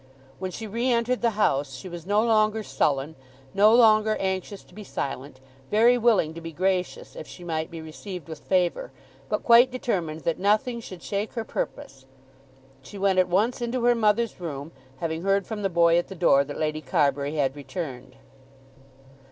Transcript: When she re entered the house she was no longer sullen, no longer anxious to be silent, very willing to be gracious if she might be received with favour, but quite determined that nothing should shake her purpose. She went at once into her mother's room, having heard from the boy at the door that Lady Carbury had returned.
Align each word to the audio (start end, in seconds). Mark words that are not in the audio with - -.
When 0.39 0.49
she 0.49 0.65
re 0.65 0.89
entered 0.91 1.21
the 1.21 1.29
house 1.37 1.75
she 1.75 1.87
was 1.87 2.07
no 2.07 2.23
longer 2.23 2.63
sullen, 2.63 3.13
no 3.53 3.71
longer 3.71 4.15
anxious 4.19 4.63
to 4.63 4.73
be 4.73 4.83
silent, 4.83 5.39
very 5.69 5.95
willing 5.95 6.33
to 6.33 6.41
be 6.41 6.51
gracious 6.51 7.15
if 7.15 7.27
she 7.27 7.43
might 7.43 7.69
be 7.69 7.81
received 7.81 8.27
with 8.27 8.39
favour, 8.39 8.91
but 9.29 9.43
quite 9.43 9.69
determined 9.69 10.21
that 10.21 10.39
nothing 10.39 10.79
should 10.79 11.03
shake 11.03 11.33
her 11.33 11.43
purpose. 11.43 12.07
She 12.81 12.97
went 12.97 13.19
at 13.19 13.29
once 13.29 13.61
into 13.61 13.83
her 13.83 13.93
mother's 13.93 14.39
room, 14.39 14.71
having 14.97 15.21
heard 15.21 15.45
from 15.45 15.61
the 15.61 15.69
boy 15.69 15.99
at 15.99 16.07
the 16.07 16.15
door 16.15 16.43
that 16.45 16.57
Lady 16.57 16.81
Carbury 16.81 17.35
had 17.35 17.55
returned. 17.55 18.15